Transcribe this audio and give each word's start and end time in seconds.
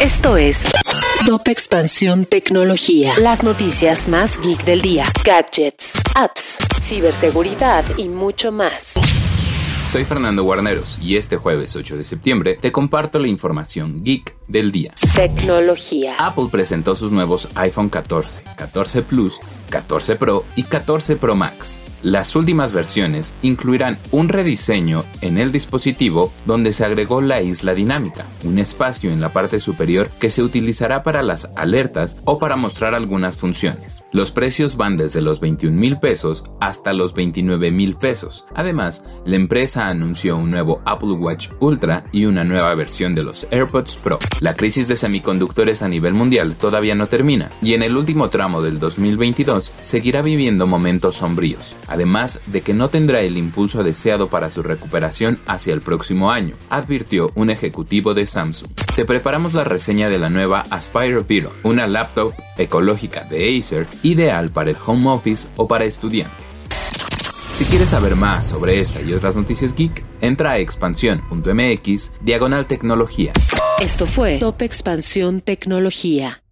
Esto 0.00 0.38
es 0.38 0.64
Top 1.26 1.46
Expansión 1.48 2.24
Tecnología. 2.24 3.18
Las 3.18 3.42
noticias 3.42 4.08
más 4.08 4.40
geek 4.40 4.64
del 4.64 4.80
día. 4.80 5.04
Gadgets, 5.22 6.00
apps, 6.14 6.56
ciberseguridad 6.80 7.84
y 7.98 8.08
mucho 8.08 8.52
más. 8.52 8.94
Soy 9.84 10.06
Fernando 10.06 10.44
Guarneros 10.44 10.98
y 11.02 11.16
este 11.16 11.36
jueves 11.36 11.76
8 11.76 11.98
de 11.98 12.04
septiembre 12.04 12.58
te 12.58 12.72
comparto 12.72 13.18
la 13.18 13.28
información 13.28 14.02
geek 14.02 14.34
del 14.48 14.72
día. 14.72 14.94
Tecnología. 15.14 16.16
Apple 16.18 16.46
presentó 16.50 16.94
sus 16.94 17.12
nuevos 17.12 17.48
iPhone 17.56 17.90
14, 17.90 18.40
14 18.56 19.02
Plus, 19.02 19.40
14 19.68 20.16
Pro 20.16 20.46
y 20.56 20.62
14 20.62 21.16
Pro 21.16 21.36
Max. 21.36 21.78
Las 22.02 22.34
últimas 22.34 22.72
versiones 22.72 23.34
incluirán 23.42 23.98
un 24.10 24.30
rediseño 24.30 25.04
en 25.20 25.36
el 25.36 25.52
dispositivo 25.52 26.32
donde 26.46 26.72
se 26.72 26.86
agregó 26.86 27.20
la 27.20 27.42
isla 27.42 27.74
dinámica, 27.74 28.24
un 28.42 28.58
espacio 28.58 29.10
en 29.10 29.20
la 29.20 29.34
parte 29.34 29.60
superior 29.60 30.08
que 30.18 30.30
se 30.30 30.42
utilizará 30.42 31.02
para 31.02 31.22
las 31.22 31.50
alertas 31.56 32.16
o 32.24 32.38
para 32.38 32.56
mostrar 32.56 32.94
algunas 32.94 33.38
funciones. 33.38 34.02
Los 34.12 34.30
precios 34.30 34.78
van 34.78 34.96
desde 34.96 35.20
los 35.20 35.40
21 35.40 35.78
mil 35.78 35.98
pesos 35.98 36.44
hasta 36.58 36.94
los 36.94 37.12
29 37.12 37.70
mil 37.70 37.96
pesos. 37.96 38.46
Además, 38.54 39.04
la 39.26 39.36
empresa 39.36 39.88
anunció 39.88 40.38
un 40.38 40.50
nuevo 40.50 40.80
Apple 40.86 41.12
Watch 41.12 41.48
Ultra 41.60 42.06
y 42.12 42.24
una 42.24 42.44
nueva 42.44 42.74
versión 42.74 43.14
de 43.14 43.24
los 43.24 43.46
AirPods 43.50 43.98
Pro. 43.98 44.18
La 44.40 44.54
crisis 44.54 44.88
de 44.88 44.96
semiconductores 44.96 45.82
a 45.82 45.88
nivel 45.88 46.14
mundial 46.14 46.56
todavía 46.56 46.94
no 46.94 47.08
termina 47.08 47.50
y 47.60 47.74
en 47.74 47.82
el 47.82 47.94
último 47.98 48.30
tramo 48.30 48.62
del 48.62 48.78
2022 48.78 49.74
seguirá 49.82 50.22
viviendo 50.22 50.66
momentos 50.66 51.16
sombríos 51.16 51.76
además 51.90 52.40
de 52.46 52.62
que 52.62 52.72
no 52.72 52.88
tendrá 52.88 53.20
el 53.20 53.36
impulso 53.36 53.84
deseado 53.84 54.28
para 54.28 54.48
su 54.48 54.62
recuperación 54.62 55.38
hacia 55.46 55.74
el 55.74 55.82
próximo 55.82 56.30
año, 56.30 56.54
advirtió 56.70 57.30
un 57.34 57.50
ejecutivo 57.50 58.14
de 58.14 58.24
Samsung. 58.24 58.70
Te 58.94 59.04
preparamos 59.04 59.52
la 59.52 59.64
reseña 59.64 60.08
de 60.08 60.18
la 60.18 60.30
nueva 60.30 60.64
Aspire 60.70 61.20
Viro, 61.20 61.52
una 61.62 61.86
laptop 61.86 62.32
ecológica 62.56 63.24
de 63.24 63.58
Acer 63.58 63.86
ideal 64.02 64.50
para 64.50 64.70
el 64.70 64.76
home 64.86 65.10
office 65.10 65.48
o 65.56 65.68
para 65.68 65.84
estudiantes. 65.84 66.68
Si 67.52 67.64
quieres 67.66 67.90
saber 67.90 68.16
más 68.16 68.48
sobre 68.48 68.80
esta 68.80 69.02
y 69.02 69.12
otras 69.12 69.36
noticias 69.36 69.74
geek, 69.74 70.02
entra 70.22 70.52
a 70.52 70.58
expansión.mx 70.58 72.12
diagonal 72.22 72.66
tecnología. 72.66 73.32
Esto 73.80 74.06
fue 74.06 74.38
Top 74.38 74.62
Expansión 74.62 75.40
Tecnología. 75.40 76.42